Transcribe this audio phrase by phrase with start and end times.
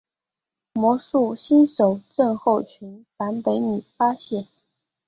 [0.73, 4.47] 魔术新手症候群版本里发现。